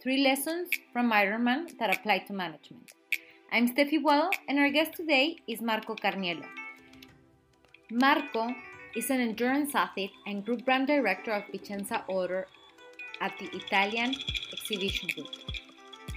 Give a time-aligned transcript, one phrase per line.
[0.00, 2.92] Three lessons from Ironman that apply to management.
[3.50, 6.46] I'm Steffi Guado, and our guest today is Marco Carniello.
[7.90, 8.54] Marco
[8.94, 12.44] is an endurance athlete and group brand director of Vicenza Oro
[13.20, 14.14] at the Italian
[14.52, 15.34] Exhibition Group.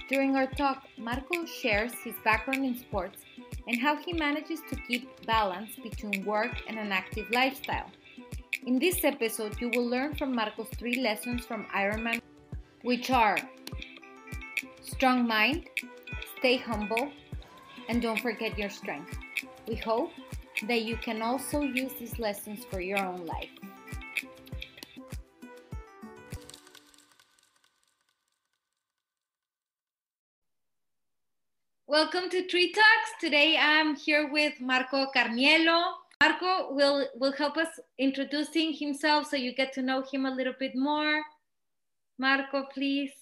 [0.08, 3.18] During our talk, Marco shares his background in sports
[3.66, 7.90] and how he manages to keep balance between work and an active lifestyle.
[8.64, 12.20] In this episode, you will learn from Marco's three lessons from Ironman,
[12.82, 13.38] which are
[14.82, 15.68] strong mind,
[16.38, 17.10] stay humble,
[17.88, 19.16] and don't forget your strength.
[19.68, 20.10] We hope
[20.66, 23.50] that you can also use these lessons for your own life.
[31.86, 33.10] Welcome to Tri Talks.
[33.20, 35.92] Today I'm here with Marco Carniello.
[36.22, 40.54] Marco will, will help us introducing himself so you get to know him a little
[40.58, 41.20] bit more.
[42.18, 43.21] Marco, please.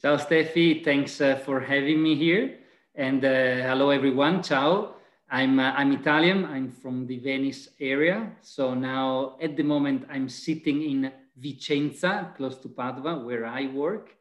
[0.00, 2.58] Ciao Steffi, thanks uh, for having me here.
[2.94, 3.28] And uh,
[3.68, 4.94] hello everyone, ciao.
[5.30, 8.32] I'm, uh, I'm Italian, I'm from the Venice area.
[8.40, 14.16] So now at the moment I'm sitting in Vicenza, close to Padua, where I work.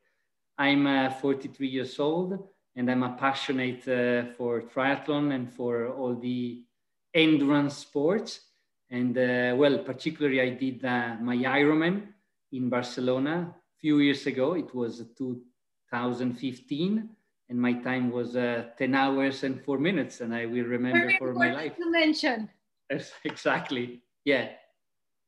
[0.57, 2.37] I'm uh, 43 years old
[2.75, 6.63] and I'm a passionate uh, for triathlon and for all the
[7.13, 8.41] endurance sports.
[8.89, 12.07] And uh, well, particularly I did my Ironman
[12.51, 14.53] in Barcelona a few years ago.
[14.53, 15.41] It was two,
[15.91, 17.09] 2015
[17.50, 21.18] and my time was uh, 10 hours and four minutes and i will remember Very
[21.18, 21.75] for my life.
[21.75, 22.50] to mention
[22.90, 24.50] yes, exactly yeah.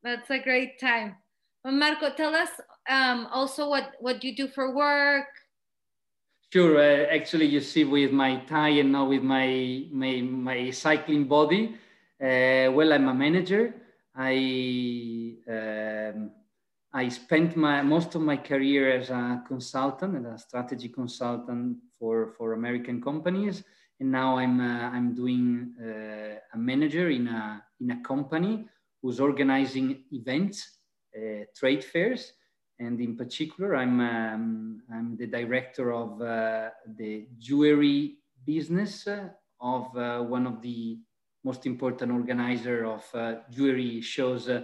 [0.04, 1.16] That's a great time.
[1.64, 2.50] Well, marco tell us
[2.90, 5.28] um, also what what you do for work.
[6.52, 11.26] Sure uh, actually you see with my tie and now with my my, my cycling
[11.26, 11.76] body
[12.22, 13.74] uh, well i'm a manager.
[14.16, 16.32] I um,
[16.96, 22.34] I spent my most of my career as a consultant and a strategy consultant for,
[22.38, 23.64] for American companies,
[24.00, 28.66] and now I'm uh, I'm doing uh, a manager in a in a company
[29.02, 30.78] who's organizing events,
[31.18, 32.34] uh, trade fairs,
[32.80, 39.08] and in particular, I'm um, I'm the director of uh, the jewelry business
[39.60, 41.00] of uh, one of the
[41.44, 44.62] most important organizer of uh, jewelry shows uh,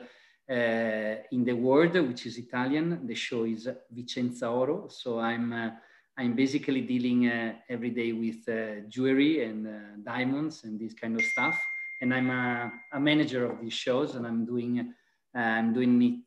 [0.50, 3.06] in the world, which is Italian.
[3.06, 4.88] The show is Vicenza Oro.
[4.90, 5.70] So I'm uh,
[6.18, 8.44] I'm basically dealing uh, every day with
[8.90, 11.58] jewelry and diamonds and this kind of stuff.
[12.02, 14.94] And I'm a, a manager of these shows, and I'm doing
[15.36, 16.20] I'm doing it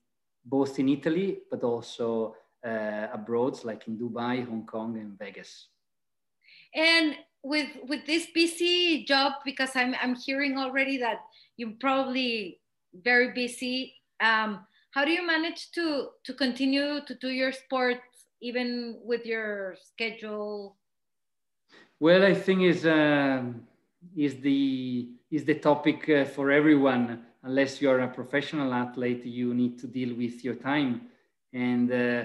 [0.44, 5.68] both in Italy, but also uh, abroad, like in Dubai, Hong Kong, and Vegas.
[6.74, 11.20] And with with this busy job, because I'm I'm hearing already that
[11.56, 12.60] you're probably
[12.94, 13.94] very busy.
[14.22, 19.76] Um, how do you manage to to continue to do your sports even with your
[19.82, 20.76] schedule?
[21.98, 23.42] Well, I think is uh,
[24.16, 27.26] is the is the topic uh, for everyone.
[27.44, 31.08] Unless you're a professional athlete, you need to deal with your time,
[31.52, 32.24] and uh,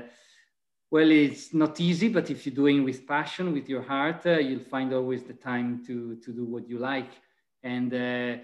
[0.92, 2.10] well, it's not easy.
[2.10, 5.84] But if you're doing with passion, with your heart, uh, you'll find always the time
[5.88, 7.12] to to do what you like,
[7.64, 8.38] and uh,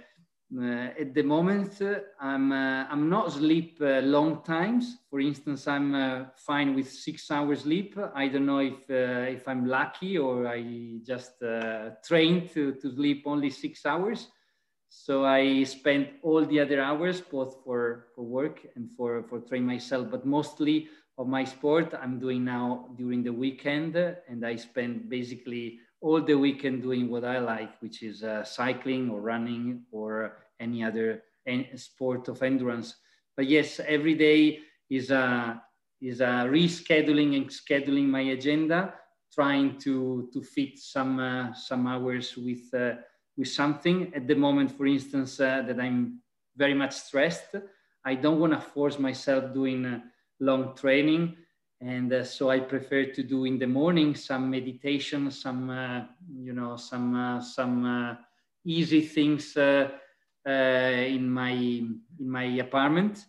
[0.61, 4.97] at the moment, uh, I'm, uh, I'm not sleep long times.
[5.09, 7.97] For instance, I'm fine with six hours sleep.
[8.13, 11.33] I don't know if, if I'm lucky or I just
[12.05, 14.27] trained to, to sleep only six hours.
[14.89, 19.65] So I spend all the other hours both for, for work and for, for train
[19.65, 23.95] myself, but mostly of my sport I'm doing now during the weekend.
[23.95, 29.09] And I spend basically all the weekend doing what I like, which is uh, cycling
[29.09, 31.23] or running or any other
[31.75, 32.95] sport of endurance.
[33.35, 35.61] But yes, every day is a
[36.01, 38.93] is a rescheduling and scheduling my agenda
[39.33, 42.95] trying to to fit some uh, some hours with uh,
[43.37, 44.13] with something.
[44.15, 46.19] At the moment, for instance, uh, that I'm
[46.55, 47.55] very much stressed,
[48.05, 49.99] I don't want to force myself doing uh,
[50.39, 51.35] long training,
[51.81, 56.53] and uh, so I prefer to do in the morning some meditation, some uh, you
[56.53, 58.17] know some some
[58.65, 59.57] easy things
[60.45, 63.25] in my in my apartment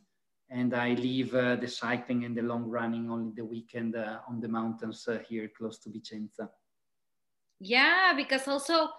[0.50, 4.40] and I leave uh, the cycling and the long running only the weekend uh, on
[4.40, 6.48] the mountains uh, here close to Vicenza.
[7.60, 8.90] Yeah, because also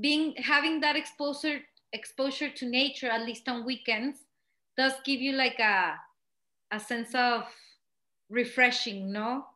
[0.00, 1.60] being having that exposure
[1.92, 4.18] exposure to nature at least on weekends
[4.76, 5.94] does give you like a
[6.70, 7.44] a sense of
[8.28, 9.46] refreshing, no?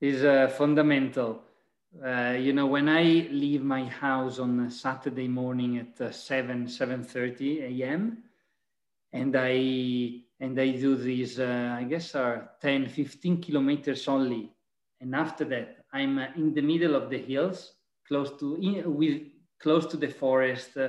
[0.00, 1.42] Is uh, fundamental.
[2.02, 7.80] Uh, you know, when I leave my house on Saturday morning at uh, 7, 7.30
[7.80, 8.18] a.m.,
[9.12, 14.50] and I and I do these, uh, I guess, are 10, 15 kilometers only.
[15.00, 17.74] And after that, I'm uh, in the middle of the hills,
[18.08, 19.22] close to in, with
[19.62, 20.88] close to the forest, uh,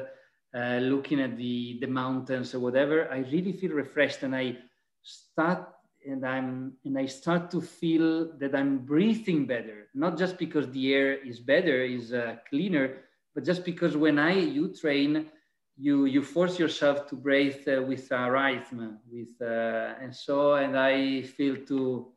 [0.80, 3.08] looking at the the mountains or whatever.
[3.12, 4.58] I really feel refreshed, and I
[5.04, 5.68] start
[6.08, 9.90] and I'm and I start to feel that I'm breathing better.
[9.94, 12.98] Not just because the air is better, is uh, cleaner,
[13.34, 15.30] but just because when I you train
[15.78, 20.78] you you force yourself to breathe uh, with a rhythm with uh, and so and
[20.78, 22.08] i feel to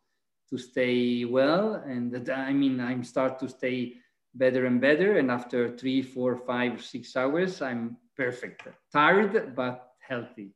[0.49, 1.75] to stay well.
[1.87, 3.95] And that, i mean i'm start to stay
[4.35, 5.19] better and better.
[5.19, 8.69] And after three four five six hours i'm perfect.
[8.93, 10.55] Tired but healthy.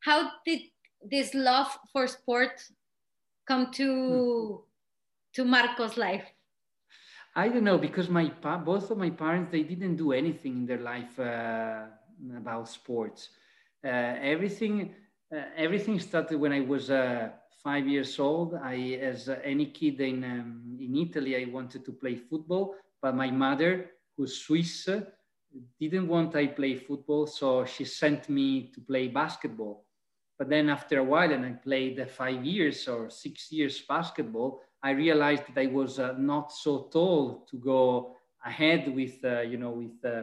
[0.00, 0.60] How did
[1.02, 2.62] this love for sport
[3.46, 4.62] come to
[5.32, 6.26] to marco's life
[7.36, 8.30] i don't know because my
[8.64, 11.86] both of my parents they didn't do anything in their life uh,
[12.36, 13.30] about sports.
[13.84, 14.94] Uh, everything,
[15.34, 17.30] uh, everything started when I was uh,
[17.62, 18.54] five years old.
[18.54, 23.30] I, as any kid in um, in Italy, I wanted to play football, but my
[23.30, 24.88] mother, who's Swiss,
[25.80, 29.84] didn't want I play football, so she sent me to play basketball.
[30.40, 34.92] But then after a while, and I played five years or six years basketball, I
[34.92, 39.72] realized that I was uh, not so tall to go ahead with, uh, you know,
[39.72, 40.22] with uh,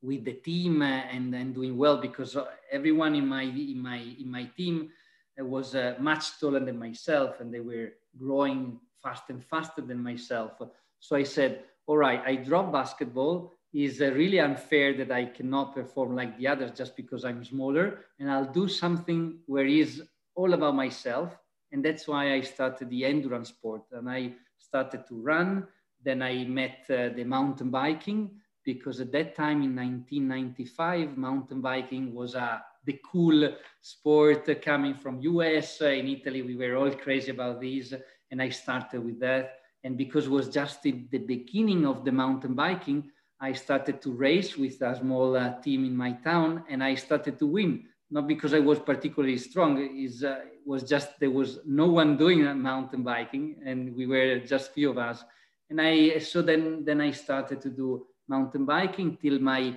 [0.00, 2.38] with the team and, and doing well because
[2.72, 4.88] everyone in my in my in my team
[5.36, 10.52] was uh, much taller than myself and they were growing fast and faster than myself.
[11.00, 15.74] So i said all right i drop basketball is uh, really unfair that i cannot
[15.74, 20.00] perform like the others just because i'm smaller and i'll do something where it's
[20.34, 21.36] all about myself
[21.72, 25.66] and that's why i started the endurance sport and i started to run
[26.02, 28.30] then i met uh, the mountain biking
[28.68, 35.22] because at that time in 1995, mountain biking was uh, the cool sport coming from
[35.22, 35.80] US.
[35.80, 37.94] Uh, in Italy, we were all crazy about these,
[38.30, 39.60] and I started with that.
[39.84, 44.56] And because it was just the beginning of the mountain biking, I started to race
[44.56, 47.84] with a small uh, team in my town, and I started to win.
[48.10, 52.42] Not because I was particularly strong, it uh, was just there was no one doing
[52.60, 55.24] mountain biking, and we were just few of us.
[55.70, 59.76] And I so then then I started to do mountain biking till my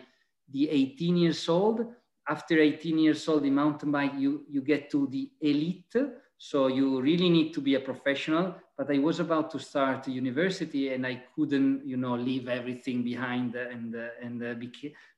[0.50, 1.86] the 18 years old.
[2.30, 5.96] After 18 years old in mountain bike, you, you get to the elite.
[6.44, 8.56] So you really need to be a professional.
[8.76, 13.54] But I was about to start university and I couldn't, you know, leave everything behind
[13.54, 14.56] and, and uh,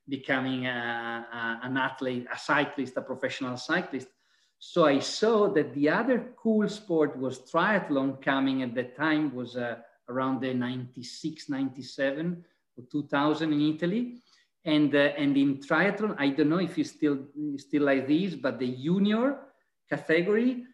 [0.06, 4.08] becoming a, a, an athlete, a cyclist, a professional cyclist.
[4.58, 9.56] So I saw that the other cool sport was triathlon coming at that time was
[9.56, 9.76] uh,
[10.10, 12.44] around the 96, 97
[12.76, 14.18] or 2000 in Italy.
[14.66, 17.18] And, uh, and in triathlon, I don't know if it's still,
[17.56, 19.38] still like this, but the junior
[19.88, 20.64] category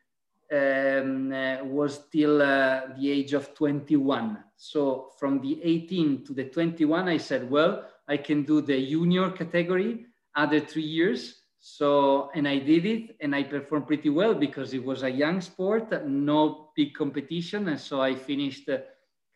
[0.53, 4.39] um, uh, was till uh, the age of 21.
[4.57, 9.31] So from the 18 to the 21, I said, well, I can do the junior
[9.31, 11.43] category other three years.
[11.61, 15.41] So, and I did it and I performed pretty well because it was a young
[15.41, 17.69] sport, no big competition.
[17.69, 18.83] And so I finished a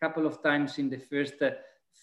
[0.01, 1.51] couple of times in the first uh,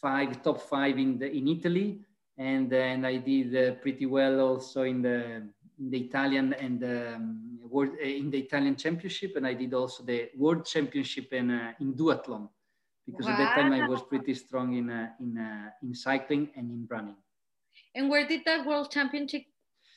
[0.00, 2.00] five, top five in, the, in Italy.
[2.38, 5.48] And, then I did uh, pretty well also in the,
[5.82, 9.36] in the Italian and um, world, uh, in the Italian championship.
[9.36, 12.48] And I did also the world championship in, uh, in duathlon
[13.04, 13.32] because wow.
[13.32, 16.86] at that time I was pretty strong in, uh, in, uh, in cycling and in
[16.88, 17.16] running.
[17.94, 19.42] And where did that world championship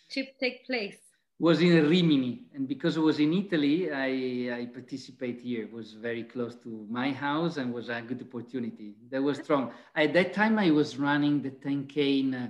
[0.09, 0.97] take place?
[1.37, 5.63] was in Rimini, and because it was in Italy, I, I participate here.
[5.63, 8.95] It was very close to my house and was a good opportunity.
[9.11, 9.71] That was strong.
[9.95, 12.49] At that time, I was running the 10K in uh,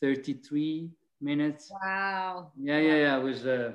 [0.00, 1.70] 33 minutes.
[1.70, 2.52] Wow.
[2.56, 3.16] Yeah, yeah, yeah.
[3.18, 3.72] It was, uh,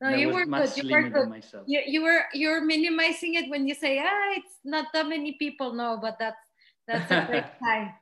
[0.00, 0.76] No, you were good.
[0.76, 1.28] You were good.
[1.28, 1.64] Myself.
[1.66, 5.72] You, you were you're minimizing it when you say, ah, it's not that many people.
[5.74, 6.42] No, but that's
[6.88, 7.94] that's a great time.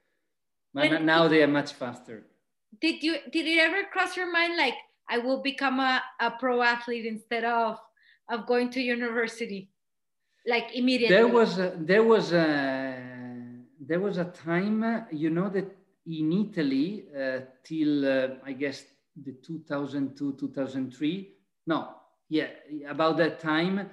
[0.73, 2.27] But now they are much faster.
[2.81, 4.75] Did you did it ever cross your mind like
[5.09, 7.79] I will become a, a pro athlete instead of
[8.31, 9.69] of going to university?
[10.47, 11.17] Like immediately.
[11.17, 13.11] There was a, there was a
[13.81, 15.67] there was a time, you know, that
[16.07, 18.85] in Italy uh, till uh, I guess
[19.23, 21.33] the 2002 2003
[21.67, 21.89] no
[22.29, 22.49] yeah
[22.89, 23.87] about that time uh,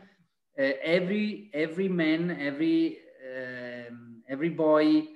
[0.84, 5.08] every every man every um, every boy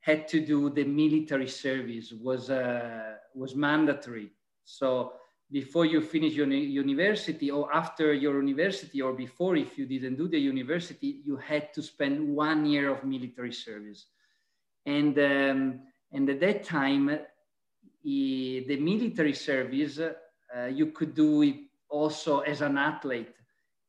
[0.00, 2.50] had to do the military service was
[3.36, 4.30] was mandatory.
[4.64, 5.12] So
[5.52, 10.26] before you finish your university or after your university or before if you didn't do
[10.26, 14.06] the university you had to spend one year of military service.
[14.86, 15.80] And um,
[16.12, 17.18] and at that time
[18.02, 21.56] the military service, uh, you could do it
[21.88, 23.34] also as an athlete.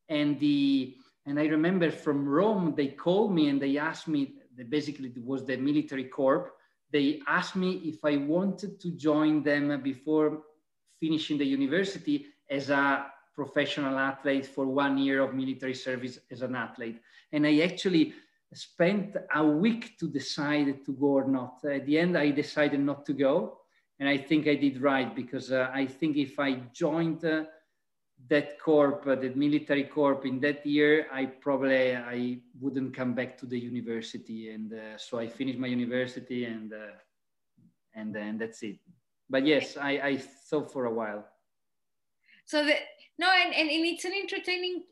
[0.08, 0.96] And the
[1.26, 4.36] and I remember from Rome, they called me and they asked me,
[4.70, 6.52] basically it was the military corps.
[6.90, 10.42] They asked me if I wanted to join them before
[10.98, 16.56] finishing the university as a professional athlete for one year of military service as an
[16.56, 16.98] athlete.
[17.30, 18.14] And I actually
[18.52, 21.64] spent a week to decide to go or not.
[21.64, 23.58] At the end, I decided not to go
[24.00, 27.44] and I think I did right because uh, I think if I joined uh,
[28.28, 33.36] that corp, uh, that military corp in that year, I probably I wouldn't come back
[33.38, 36.96] to the university, and uh, so I finished my university, and uh,
[37.94, 38.78] and and that's it.
[39.30, 41.26] But yes, I, I thought for a while.
[42.44, 42.74] So the,
[43.18, 44.84] no, and, and it's an entertaining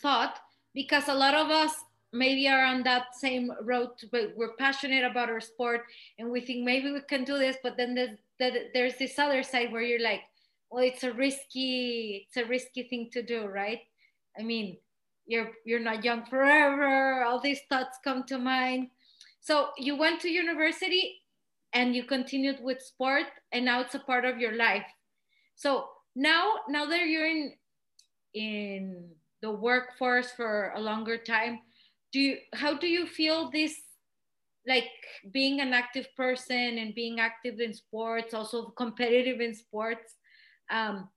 [0.00, 0.38] thought
[0.72, 1.74] because a lot of us
[2.12, 5.82] maybe are on that same road but we're passionate about our sport
[6.18, 9.70] and we think maybe we can do this but then there's, there's this other side
[9.70, 10.22] where you're like
[10.70, 13.80] well it's a risky it's a risky thing to do right?
[14.38, 14.76] I mean
[15.26, 18.88] you're you're not young forever all these thoughts come to mind.
[19.40, 21.22] So you went to university
[21.72, 24.86] and you continued with sport and now it's a part of your life.
[25.54, 27.52] So now now that you're in
[28.34, 29.10] in
[29.42, 31.60] the workforce for a longer time
[32.12, 33.74] do you how do you feel this
[34.66, 34.90] like
[35.32, 40.16] being an active person and being active in sports also competitive in sports
[40.70, 41.08] um,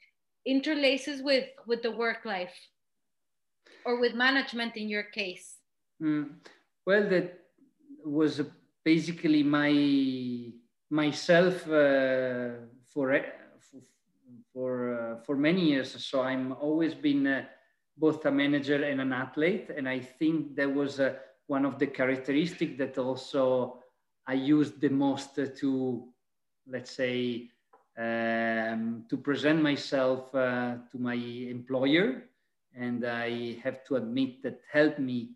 [0.47, 2.55] interlaces with with the work life
[3.85, 5.57] or with management in your case
[6.01, 6.29] mm.
[6.85, 7.39] well that
[8.05, 8.41] was
[8.83, 10.51] basically my
[10.89, 12.50] myself uh,
[12.85, 13.17] for
[14.53, 17.43] for uh, for many years so i'm always been uh,
[17.97, 19.69] both a manager and an athlete.
[19.75, 21.15] And I think that was uh,
[21.47, 23.79] one of the characteristics that also
[24.27, 26.07] I used the most to,
[26.67, 27.50] let's say,
[27.97, 32.23] um, to present myself uh, to my employer.
[32.75, 35.31] And I have to admit that helped me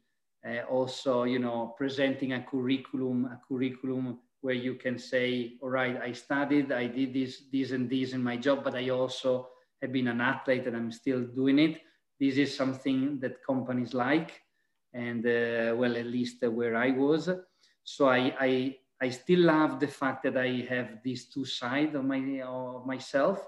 [0.47, 5.99] uh, also, you know, presenting a curriculum, a curriculum where you can say, all right,
[6.01, 9.49] I studied, I did this, this and this in my job, but I also
[9.81, 11.81] have been an athlete and I'm still doing it
[12.19, 14.41] this is something that companies like
[14.93, 17.29] and uh, well at least where i was.
[17.83, 22.05] So I, I i still love the fact that i have these two sides of
[22.05, 23.39] my of myself.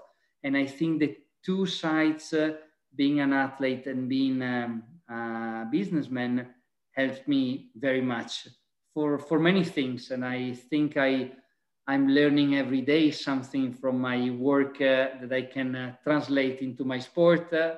[0.44, 2.52] And i think the two sides uh,
[2.94, 6.46] being an athlete and being um, a businessman
[6.92, 8.48] helped me very much
[8.94, 10.10] for for many things.
[10.10, 11.32] And i think i
[11.86, 16.84] i'm learning every day something from my work uh, that i can uh, translate into
[16.84, 17.74] my sport uh,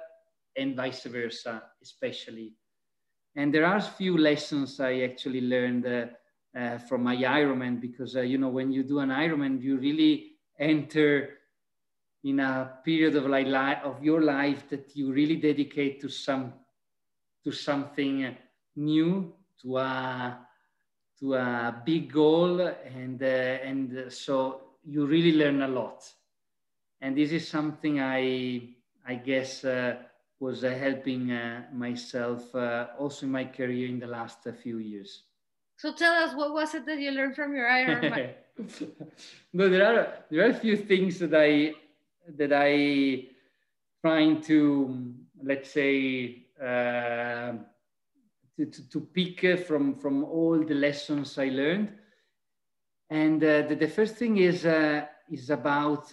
[0.57, 2.53] and vice versa, especially.
[3.35, 6.07] And there are a few lessons I actually learned uh,
[6.59, 10.33] uh, from my Ironman because, uh, you know, when you do an Ironman, you really
[10.59, 11.39] enter
[12.25, 13.47] in a period of like
[13.85, 16.53] of your life that you really dedicate to some
[17.43, 18.37] to something
[18.77, 19.33] new,
[19.63, 20.39] to a
[21.19, 26.05] to a big goal, and uh, and so you really learn a lot.
[27.01, 28.69] And this is something I
[29.07, 29.97] I guess uh,
[30.43, 35.23] was uh, helping uh, myself uh, also in my career in the last few years.
[35.77, 38.35] So tell us, what was it that you learned from your Ironman?
[39.53, 41.75] no, there are there are a few things that I
[42.37, 43.29] that I
[44.05, 47.53] trying to let's say uh,
[48.57, 51.93] to, to, to, pick from from all the lessons I learned,
[53.11, 56.13] and uh, the, the, first thing is uh, is about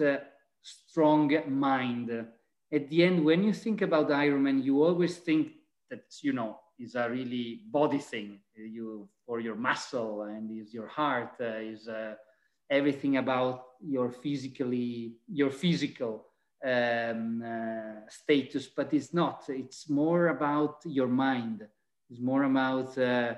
[0.61, 2.27] strong mind
[2.71, 5.53] at the end, when you think about Ironman, you always think
[5.89, 10.87] that, you know, is a really body thing you for your muscle and is your
[10.87, 12.13] heart uh, is uh,
[12.69, 16.25] everything about your physically your physical
[16.65, 19.43] um, uh, status, but it's not.
[19.49, 21.65] It's more about your mind.
[22.09, 23.35] It's more about uh,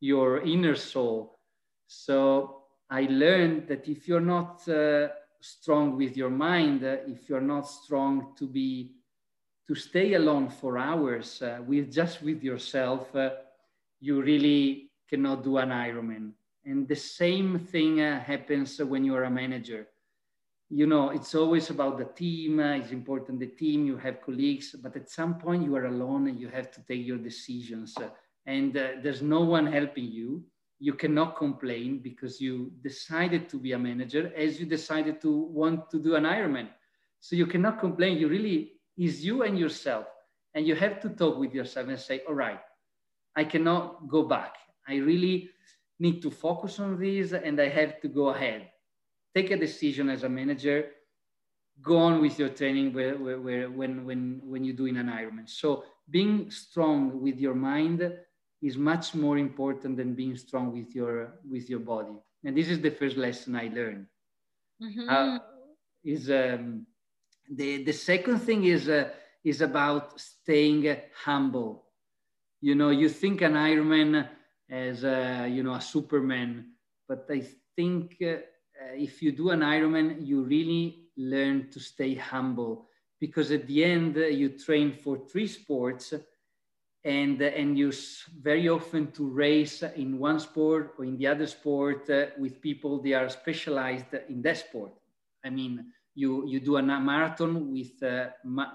[0.00, 1.38] your inner soul.
[1.86, 5.08] So I learned that if you're not uh,
[5.44, 8.92] strong with your mind, uh, if you're not strong to be
[9.66, 13.30] to stay alone for hours uh, with just with yourself, uh,
[14.00, 16.32] you really cannot do an Ironman.
[16.66, 19.88] And the same thing happens when you are a manager
[20.70, 22.58] you know, it's always about the team.
[22.58, 23.86] Uh, it's important the team.
[23.86, 27.06] You have colleagues, but at some point you are alone and you have to take
[27.06, 27.94] your decisions.
[27.96, 28.08] Uh,
[28.46, 30.44] and uh, there's no one helping you.
[30.78, 35.90] You cannot complain because you decided to be a manager as you decided to want
[35.90, 36.68] to do an Ironman.
[37.20, 38.18] So you cannot complain.
[38.18, 40.06] You really is you and yourself,
[40.54, 42.60] and you have to talk with yourself and say, "All right,
[43.34, 44.56] I cannot go back.
[44.86, 45.50] I really
[45.98, 48.70] need to focus on this, and I have to go ahead."
[49.34, 50.90] take a decision as a manager,
[51.82, 55.48] go on with your training where, where, where, when, when, when you're doing an Ironman.
[55.48, 58.12] So being strong with your mind
[58.64, 62.16] is much more important than being strong with your, with your body.
[62.44, 64.06] And this is the first lesson I learned.
[64.82, 65.08] Mm-hmm.
[65.08, 65.38] Uh,
[66.02, 66.86] is um,
[67.50, 69.10] the, the second thing is, uh,
[69.44, 71.84] is about staying humble.
[72.62, 74.26] You know, you think an Ironman
[74.70, 76.72] as, a, you know, a Superman,
[77.06, 77.42] but I
[77.76, 82.88] think uh, uh, if you do an Ironman, you really learn to stay humble
[83.20, 86.14] because at the end uh, you train for three sports
[87.04, 87.92] and uh, and you
[88.40, 93.00] very often to race in one sport or in the other sport uh, with people
[93.02, 94.92] they are specialized in that sport
[95.44, 95.84] i mean
[96.14, 98.74] you you do a marathon with uh, ma-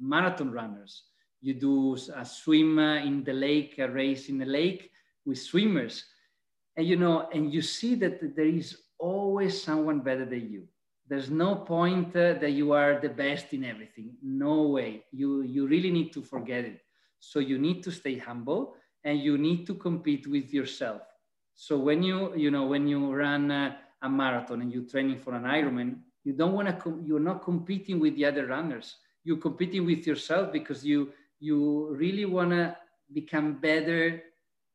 [0.00, 1.04] marathon runners
[1.40, 4.90] you do a swim in the lake a race in the lake
[5.24, 6.04] with swimmers
[6.76, 10.64] and you know and you see that there is always someone better than you.
[11.08, 14.16] There's no point uh, that you are the best in everything.
[14.22, 15.04] No way.
[15.10, 16.80] You, you really need to forget it.
[17.20, 21.02] So you need to stay humble and you need to compete with yourself.
[21.54, 25.34] So when you, you know, when you run uh, a marathon and you're training for
[25.34, 28.96] an Ironman, you don't want to, com- you're not competing with the other runners.
[29.24, 32.76] You're competing with yourself because you, you really want to
[33.12, 34.22] become better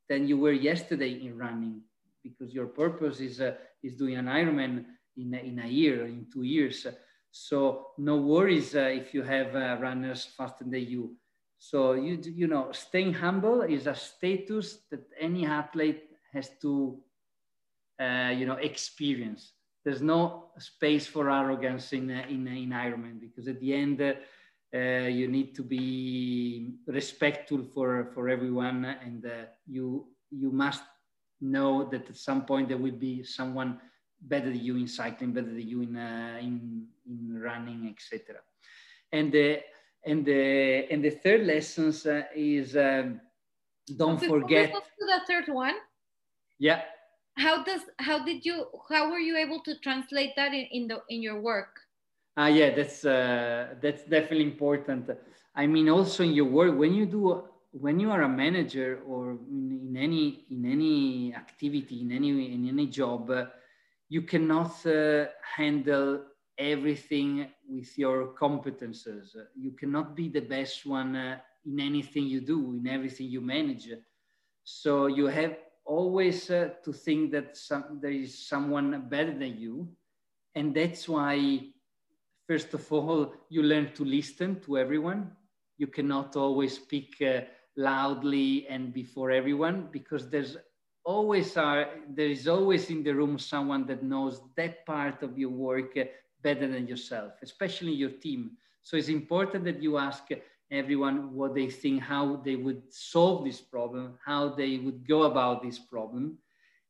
[0.09, 1.81] than you were yesterday in running
[2.23, 4.85] because your purpose is uh, is doing an Ironman
[5.17, 6.87] in a, in a year, in two years.
[7.31, 11.15] So no worries uh, if you have uh, runners faster than you.
[11.63, 16.99] So you you know, staying humble is a status that any athlete has to
[17.97, 19.53] uh, you know experience.
[19.85, 24.01] There's no space for arrogance in uh, in in Ironman because at the end.
[24.01, 24.13] Uh,
[24.75, 29.23] uh, you need to be respectful for, for everyone and
[29.67, 30.81] you you must
[31.39, 33.79] know that at some point there will be someone
[34.19, 38.41] better than you in cycling, better than you in uh, in, in running, etc.
[39.11, 39.59] And the
[40.05, 43.21] and the and the third lessons uh, is um,
[43.97, 44.69] don't Before forget.
[44.69, 45.75] We to the third one.
[46.59, 46.81] Yeah.
[47.37, 51.01] How does how did you how were you able to translate that in, in the
[51.09, 51.79] in your work?
[52.37, 55.09] Ah, uh, yeah, that's uh, that's definitely important.
[55.55, 59.31] I mean, also in your work, when you do when you are a manager or
[59.49, 63.45] in, in any in any activity in any in any job uh,
[64.09, 65.25] you cannot uh,
[65.57, 66.21] handle
[66.57, 69.35] everything with your competences.
[69.55, 73.89] You cannot be the best one uh, in anything you do in everything you manage.
[74.63, 79.87] So you have always uh, to think that some, there is someone better than you.
[80.55, 81.67] And that's why
[82.47, 85.31] first of all you learn to listen to everyone.
[85.77, 87.41] You cannot always speak uh,
[87.75, 90.57] loudly and before everyone because there's
[91.05, 95.49] always are there is always in the room someone that knows that part of your
[95.49, 95.97] work
[96.43, 98.51] better than yourself especially your team.
[98.83, 100.23] So it's important that you ask
[100.71, 105.63] everyone what they think how they would solve this problem how they would go about
[105.63, 106.37] this problem.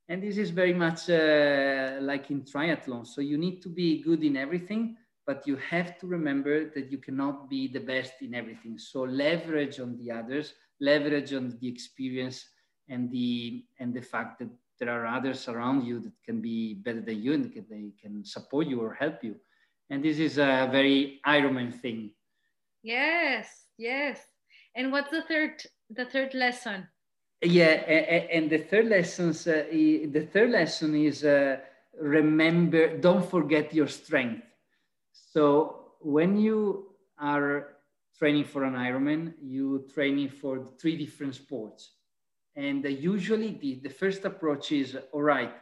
[0.09, 3.07] And this is very much uh, like in triathlon.
[3.07, 6.97] So you need to be good in everything but you have to remember that you
[6.97, 8.77] cannot be the best in everything.
[8.77, 12.45] So leverage on the others leverage on the experience
[12.89, 17.01] and the and the fact that there are others around you that can be better
[17.01, 19.35] than you and they can support you or help you.
[19.89, 22.11] And this is a very ironman thing.
[22.83, 24.19] Yes yes.
[24.75, 26.87] And what's the third the third lesson?
[27.41, 27.73] Yeah
[28.31, 31.57] and the third lessons uh, the third lesson is uh,
[31.99, 34.43] remember don't forget your strength.
[35.11, 37.73] So when you are
[38.17, 41.91] training for an Ironman, you training for three different sports.
[42.55, 45.53] And uh, usually the, the first approach is, all right,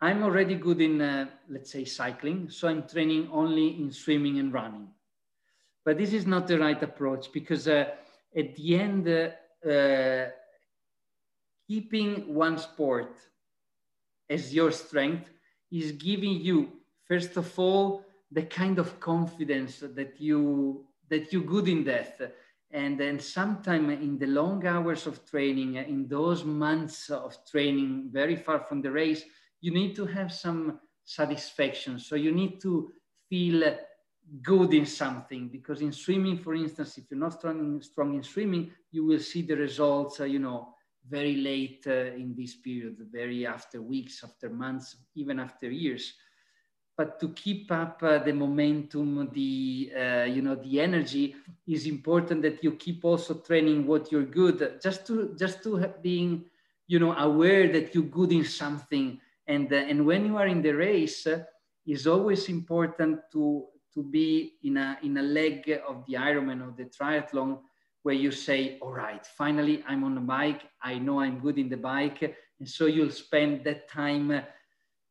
[0.00, 2.50] I'm already good in, uh, let's say, cycling.
[2.50, 4.88] So I'm training only in swimming and running.
[5.86, 7.84] but this is not the right approach because uh,
[8.36, 10.26] at the end, uh,
[11.68, 13.16] keeping one sport
[14.28, 15.30] as your strength
[15.70, 16.72] is giving you,
[17.06, 22.34] first of all, the kind of confidence that you that you're good in that
[22.72, 28.36] and then sometime in the long hours of training in those months of training very
[28.36, 29.22] far from the race
[29.60, 31.98] you need to have some satisfaction.
[31.98, 32.92] So you need to
[33.28, 33.76] feel
[34.42, 38.24] good in something because in swimming for instance if you're not strong in, strong in
[38.24, 40.74] swimming you will see the results uh, you know
[41.08, 46.14] very late uh, in this period very after weeks after months even after years
[46.96, 52.42] but to keep up uh, the momentum the uh, you know the energy is important
[52.42, 54.80] that you keep also training what you're good.
[54.82, 56.44] Just to just to being
[56.86, 59.20] you know aware that you're good in something.
[59.46, 61.44] And uh, and when you are in the race uh,
[61.86, 66.74] is always important to to be in a in a leg of the Ironman or
[66.76, 67.58] the triathlon
[68.02, 70.62] where you say, all right, finally I'm on the bike.
[70.80, 74.42] I know I'm good in the bike, and so you'll spend that time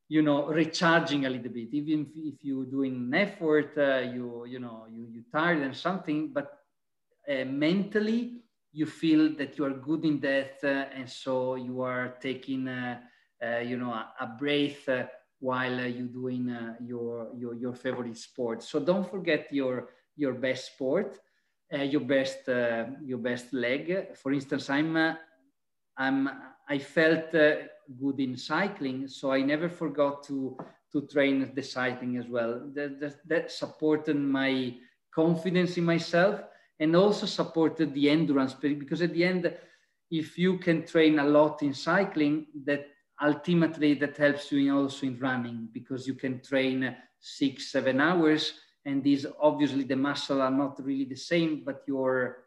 [0.07, 1.73] you know recharging a little bit.
[1.73, 5.75] Even if, if you're doing an effort uh, you you know you you tired and
[5.75, 6.59] something but
[7.29, 8.41] uh, mentally
[8.71, 12.99] you feel that you are good in that uh, and so you are taking uh,
[13.43, 15.03] uh, you know a, a breath uh,
[15.39, 18.63] while you're doing your, your your favorite sport.
[18.63, 21.19] So don't forget your your best sport
[21.71, 24.15] your best your best leg.
[24.15, 25.17] For instance i'm
[25.97, 26.29] i'm
[26.69, 27.33] i felt
[27.99, 30.57] good in cycling, so I never forgot to
[30.95, 32.61] to train the cycling as well.
[32.73, 34.77] That, that, that supported my
[35.13, 36.41] confidence in myself
[36.79, 39.53] and also supported the endurance because at the end,
[40.09, 42.87] if you can train a lot in cycling, that
[43.21, 48.53] ultimately that helps you also in running because you can train six, seven hours.
[48.85, 52.45] And these obviously the muscle are not really the same, but your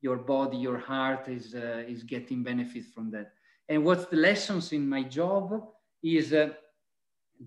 [0.00, 3.32] your body, your heart is uh, is getting benefit from that.
[3.68, 5.68] And what's the lessons in my job
[6.02, 6.50] is uh,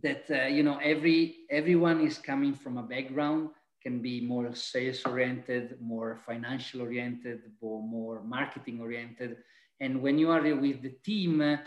[0.04, 3.50] that uh, you know every everyone is coming from a background
[3.82, 9.38] can be more sales oriented, more financial oriented, or more marketing oriented.
[9.80, 11.58] And when you are with the team, uh,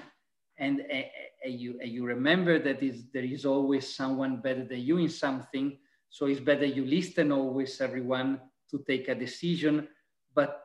[0.58, 5.08] and uh, you you remember that is there is always someone better than you in
[5.08, 5.78] something,
[6.10, 8.40] so it's better you listen always everyone
[8.70, 9.88] to take a decision,
[10.34, 10.63] but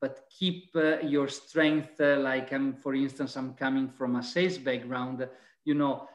[0.00, 2.00] but keep uh, your strength.
[2.00, 5.28] Uh, like I'm, for instance, I'm coming from a sales background.
[5.64, 6.08] You know,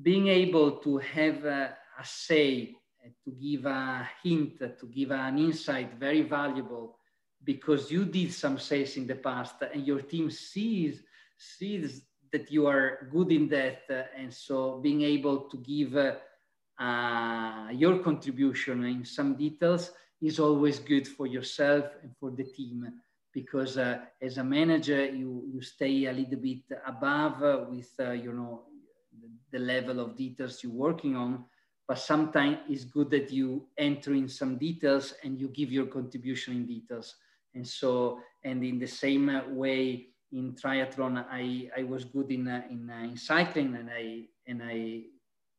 [0.00, 5.38] being able to have a, a say, uh, to give a hint, to give an
[5.38, 6.98] insight, very valuable,
[7.42, 11.02] because you did some sales in the past, and your team sees
[11.38, 12.02] sees
[12.32, 13.82] that you are good in that,
[14.16, 15.96] and so being able to give.
[15.96, 16.14] Uh,
[16.78, 22.86] uh, your contribution in some details is always good for yourself and for the team
[23.36, 28.12] because uh, as a manager you you stay a little bit above uh, with uh,
[28.12, 28.62] you know
[29.52, 31.44] the, level of details you're working on
[31.86, 36.56] but sometimes it's good that you enter in some details and you give your contribution
[36.56, 37.14] in details.
[37.54, 42.62] And so and in the same way in triathlon i i was good in uh,
[42.70, 44.04] in, uh, in cycling and i
[44.48, 45.02] and i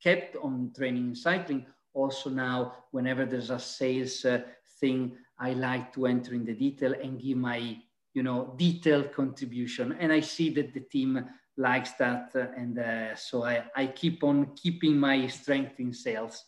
[0.04, 1.66] kept on training in cycling.
[1.94, 2.58] Also now
[2.92, 4.42] whenever there's a sales uh,
[4.80, 7.78] thing I like to enter in the detail and give my,
[8.14, 9.96] you know, detailed contribution.
[10.00, 11.24] And I see that the team
[11.58, 12.32] likes that.
[12.36, 16.44] Uh, and uh, so I, I keep on keeping my strength in sales.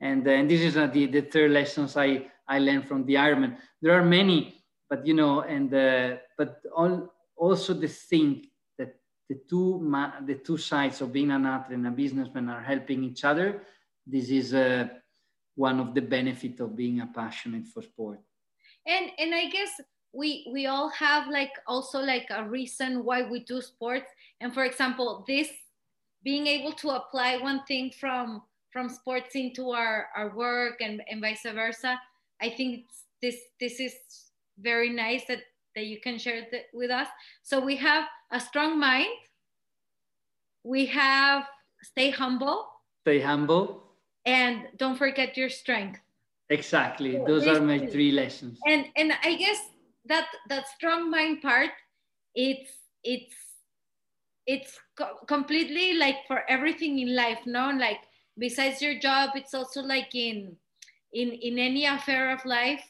[0.00, 3.14] And, uh, and this is uh, the, the third lessons I, I learned from the
[3.14, 3.56] Ironman.
[3.80, 8.46] There are many, but you know, and uh, but all, also the thing
[8.78, 8.96] that
[9.28, 9.80] the two
[10.26, 13.62] the two sides of being an athlete and a businessman are helping each other.
[14.06, 14.88] This is uh,
[15.54, 18.20] one of the benefits of being a passionate for sport.
[18.86, 19.70] And and i guess
[20.12, 24.10] we we all have like also like a reason why we do sports.
[24.40, 25.48] And for example this
[26.24, 31.20] being able to apply one thing from from sports into our our work and, and
[31.20, 32.00] vice versa
[32.40, 32.86] i think
[33.20, 33.92] this this is
[34.58, 35.42] very nice that
[35.74, 37.08] that you can share it with us.
[37.42, 39.08] So we have a strong mind.
[40.64, 41.44] We have
[41.82, 42.66] stay humble.
[43.02, 43.81] Stay humble
[44.26, 46.00] and don't forget your strength.
[46.50, 47.18] Exactly.
[47.26, 48.58] Those are my three lessons.
[48.66, 49.58] and and i guess
[50.04, 51.70] that that strong mind part
[52.34, 52.70] it's
[53.02, 53.34] it's
[54.46, 57.70] it's co- completely like for everything in life no?
[57.70, 58.00] Like
[58.38, 60.56] besides your job it's also like in
[61.12, 62.82] in in any affair of life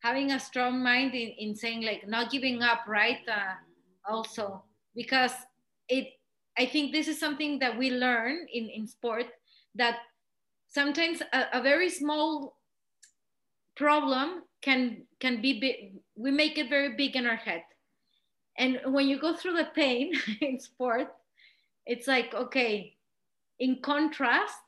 [0.00, 3.20] having a strong mind in, in saying like not giving up right?
[3.28, 3.54] Uh,
[4.06, 4.62] also
[4.94, 5.32] because
[5.88, 6.08] it
[6.58, 9.26] i think this is something that we learn in in sport
[9.74, 9.98] that
[10.74, 12.56] sometimes a, a very small
[13.76, 15.76] problem can can be big
[16.16, 17.62] we make it very big in our head.
[18.56, 21.08] And when you go through the pain in sport
[21.86, 22.96] it's like okay
[23.58, 24.60] in contrast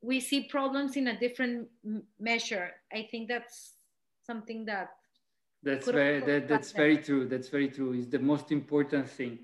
[0.00, 1.66] we see problems in a different
[2.20, 2.70] measure.
[2.92, 3.72] I think that's
[4.26, 4.88] something that
[5.62, 7.92] that's very that, that's very true that's very true.
[7.92, 9.38] Is the most important thing.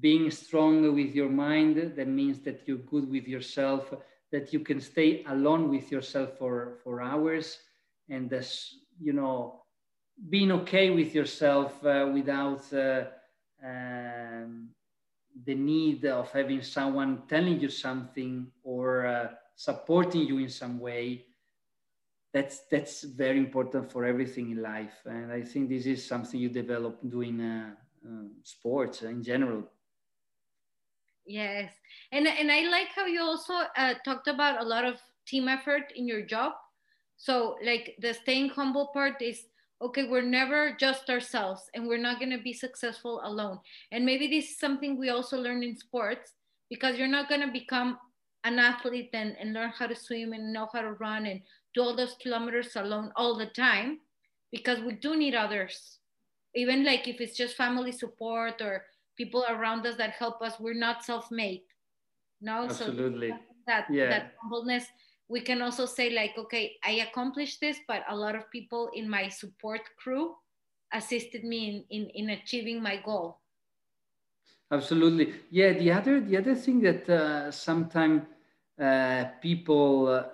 [0.00, 3.94] Being strong with your mind that means that you're good with yourself
[4.32, 7.58] that you can stay alone with yourself for for hours
[8.08, 9.62] and this you know
[10.30, 13.04] being okay with yourself uh, without uh,
[13.64, 14.68] um,
[15.44, 21.26] the need of having someone telling you something or uh, supporting you in some way
[22.32, 24.98] that's that's very important for everything in life.
[25.06, 27.70] And i think this is something you develop doing uh,
[28.06, 29.64] uh, sports in general
[31.26, 31.72] yes.
[32.12, 35.92] And and i like how you also uh, talked about a lot of team effort
[35.94, 36.52] in your job.
[37.16, 39.46] So like the staying humble part is
[39.82, 43.58] okay we're never just ourselves and we're not going to be successful alone.
[43.92, 46.32] And maybe this is something we also learn in sports
[46.70, 47.98] because you're not going to become
[48.44, 51.40] an athlete and, and learn how to swim and know how to run and
[51.74, 53.98] do all those kilometers alone all the time
[54.52, 55.98] because we do need others.
[56.54, 58.84] Even like if it's just family support or
[59.16, 60.54] people around us that help us.
[60.60, 61.62] We're not self-made
[62.40, 62.64] no?
[62.64, 63.30] Absolutely.
[63.30, 64.08] so that yeah.
[64.08, 64.86] that humbleness.
[65.28, 69.10] We can also say like okay i accomplished this but a lot of people in
[69.10, 70.36] my support crew
[70.92, 73.40] assisted me in in, in achieving my goal.
[74.70, 75.34] Absolutely.
[75.50, 78.22] Yeah the other the other thing that uh, sometimes
[78.80, 80.24] uh, people uh,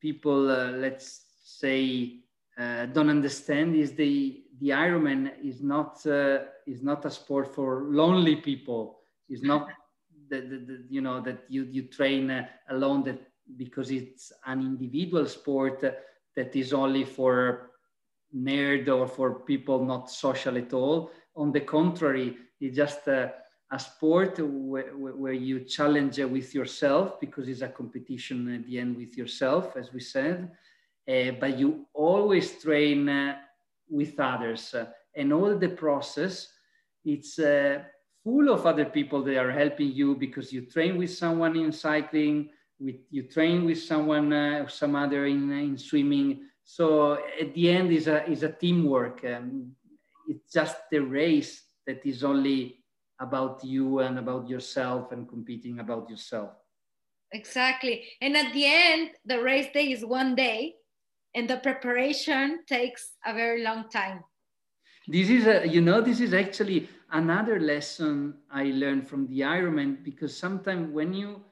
[0.00, 2.20] people uh, let's say
[2.58, 7.84] uh, don't understand is the the Ironman is not uh, is not a sport for
[7.90, 8.98] lonely people.
[9.28, 9.68] It's not
[10.28, 13.20] the, you know that you you train uh, alone that
[13.56, 15.80] because it's an individual sport
[16.36, 17.70] that is only for
[18.34, 21.10] nerd or for people not social at all.
[21.36, 23.32] On the contrary, it's just a,
[23.70, 28.96] a sport where, where you challenge with yourself because it's a competition at the end
[28.96, 30.50] with yourself, as we said.
[31.08, 33.36] Uh, but you always train uh,
[33.94, 36.48] with others, uh, and all the process
[37.04, 37.82] it's uh,
[38.22, 42.48] full of other people that are helping you because you train with someone in cycling,
[42.80, 46.48] with you train with someone, uh, some other in, in swimming.
[46.64, 49.22] So at the end is a is a teamwork.
[49.24, 49.72] Um,
[50.28, 52.82] it's just the race that is only
[53.20, 56.50] about you and about yourself and competing about yourself.
[57.32, 58.04] Exactly.
[58.22, 60.76] And at the end, the race day is one day,
[61.34, 64.22] and the preparation takes a very long time.
[65.06, 70.02] This is a, you know, this is actually another lesson I learned from the Ironman
[70.02, 71.42] because sometimes when you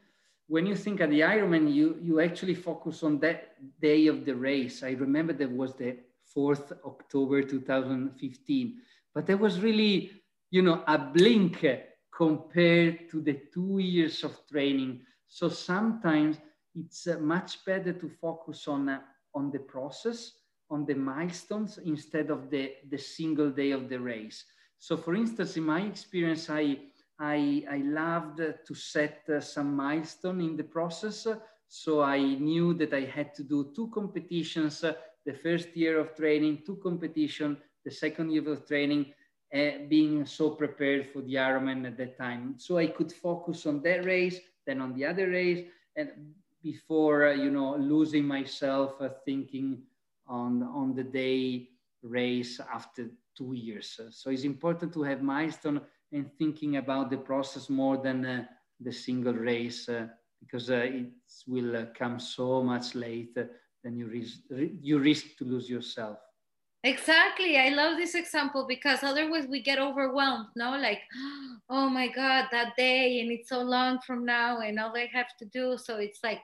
[0.49, 4.35] when you think of the Ironman, you you actually focus on that day of the
[4.35, 4.83] race.
[4.83, 5.99] I remember that was the
[6.35, 8.81] 4th October 2015,
[9.15, 10.11] but that was really,
[10.51, 11.65] you know, a blink
[12.15, 15.01] compared to the two years of training.
[15.29, 16.39] So sometimes
[16.75, 19.01] it's uh, much better to focus on uh,
[19.35, 20.33] on the process
[20.73, 24.45] on the milestones instead of the, the single day of the race.
[24.79, 26.79] So for instance, in my experience, I,
[27.21, 31.27] I, I loved to set uh, some milestone in the process.
[31.69, 34.95] So I knew that I had to do two competitions, uh,
[35.27, 39.13] the first year of training, two competition, the second year of training,
[39.55, 42.55] uh, being so prepared for the Ironman at that time.
[42.57, 46.09] So I could focus on that race, then on the other race, and
[46.63, 49.83] before, uh, you know, losing myself uh, thinking
[50.27, 51.69] on, on the day
[52.03, 54.01] race after two years.
[54.11, 55.81] So it's important to have milestone
[56.13, 58.45] and thinking about the process more than uh,
[58.81, 60.07] the single race uh,
[60.41, 61.07] because uh, it
[61.47, 63.51] will uh, come so much later
[63.83, 66.19] than you risk, you risk to lose yourself.
[66.85, 67.57] Exactly.
[67.59, 70.77] I love this example because otherwise we get overwhelmed, no?
[70.77, 71.01] Like,
[71.71, 75.37] oh my God, that day and it's so long from now and all I have
[75.39, 75.79] to do.
[75.79, 76.41] So it's like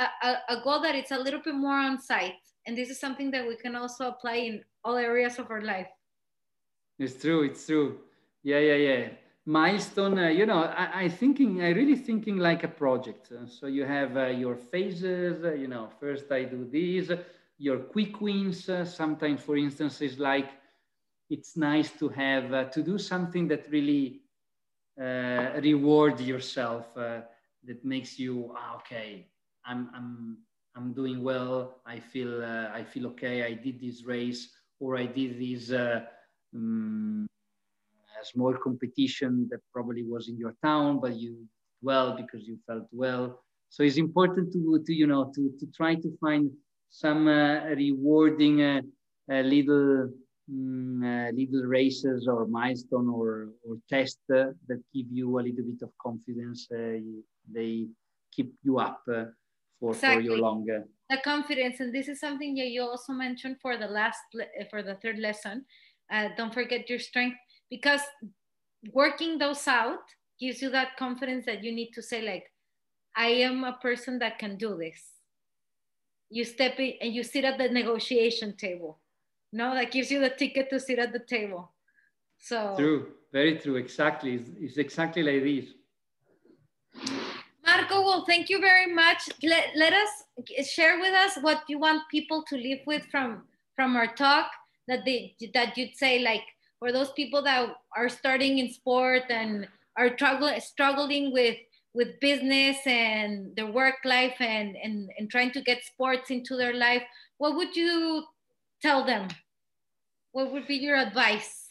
[0.00, 2.34] a, a, goal that it's a little bit more on site.
[2.66, 5.88] And this is something that we can also apply in all areas of our life.
[6.98, 7.98] It's true it's true.
[8.42, 9.08] Yeah yeah yeah.
[9.46, 13.32] Milestone uh, you know I, I thinking i really thinking like a project.
[13.32, 17.10] Uh, so you have uh, your phases uh, you know first i do this
[17.58, 20.50] your quick wins uh, sometimes for instance is like
[21.30, 24.20] it's nice to have to do something that really
[24.98, 29.29] reward yourself that makes you ah, okay
[29.66, 30.38] i'm i'm
[30.76, 31.80] I'm doing well.
[31.86, 33.44] I feel uh, I feel okay.
[33.44, 36.00] I did this race or I did this uh,
[36.54, 37.26] um,
[38.22, 41.46] small competition that probably was in your town, but you
[41.82, 43.42] well because you felt well.
[43.68, 46.50] So it's important to, to you know to, to try to find
[46.90, 48.80] some uh, rewarding uh,
[49.28, 50.08] little
[50.48, 55.90] um, little races or milestone or or test that give you a little bit of
[56.00, 56.68] confidence.
[57.52, 57.86] they
[58.32, 59.02] keep you up
[59.80, 60.26] for, exactly.
[60.26, 60.84] for your longer.
[61.08, 64.20] The confidence and this is something that you also mentioned for the last
[64.70, 65.64] for the third lesson.
[66.12, 67.36] Uh, don't forget your strength
[67.68, 68.00] because
[68.92, 70.04] working those out
[70.38, 72.50] gives you that confidence that you need to say like
[73.14, 75.14] i am a person that can do this.
[76.30, 79.00] You step in and you sit at the negotiation table
[79.52, 79.74] no?
[79.74, 81.72] That gives you the ticket to sit at the table.
[82.38, 83.12] So true.
[83.32, 83.76] Very true.
[83.76, 84.34] Exactly.
[84.34, 85.74] It's, it's exactly like this
[87.70, 89.28] Marco, well, thank you very much.
[89.44, 93.44] Let, let us share with us what you want people to live with from
[93.76, 94.50] from our talk
[94.88, 96.42] that they that you'd say like
[96.80, 101.56] for those people that are starting in sport and are struggling struggling with
[101.94, 106.74] with business and their work life and, and and trying to get sports into their
[106.74, 107.02] life
[107.38, 108.24] what would you
[108.82, 109.28] tell them
[110.32, 111.68] what would be your advice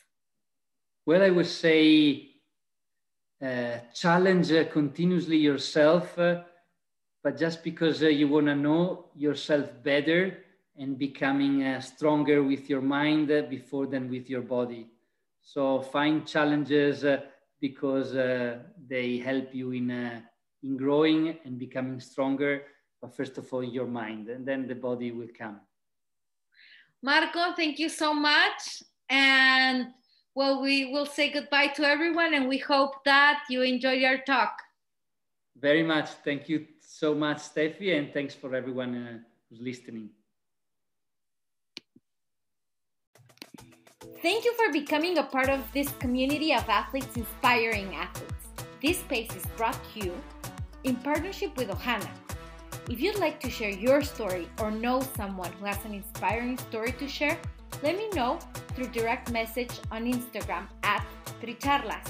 [1.06, 2.29] well i would say
[3.94, 6.42] challenge uh, continuously yourself uh,
[7.24, 10.40] but just because uh, you want to know yourself better
[10.78, 14.88] and becoming uh, stronger with your mind before than with your body.
[15.42, 17.06] So find challenges
[17.60, 20.22] because they help you in
[20.62, 22.64] in growing and becoming stronger
[23.02, 25.60] but first of all your mind and then the body will come.
[27.02, 29.88] Marco thank you so much and
[30.40, 34.54] well, we will say goodbye to everyone and we hope that you enjoy your talk.
[35.58, 36.08] Very much.
[36.24, 39.18] Thank you so much, Steffi, and thanks for everyone uh,
[39.50, 40.12] who's listening.
[44.22, 48.46] Thank you for becoming a part of this community of athletes inspiring athletes.
[48.82, 50.14] This space is brought to you
[50.86, 52.12] in partnership with Ohana.
[52.90, 56.94] If you'd like to share your story or know someone who has an inspiring story
[56.94, 57.38] to share,
[57.84, 58.40] let me know
[58.76, 61.06] through direct message on Instagram at
[61.42, 62.08] Tricharlas.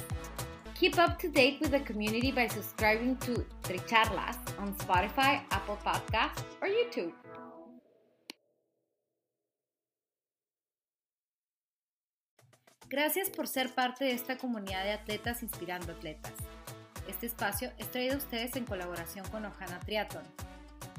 [0.80, 6.44] Keep up to date with the community by subscribing to Tricharlas on Spotify, Apple Podcasts,
[6.62, 7.14] or YouTube.
[12.90, 16.34] Gracias por ser parte de esta comunidad de atletas inspirando atletas.
[17.08, 20.24] Este espacio es traído a ustedes en colaboración con Ohana Triathlon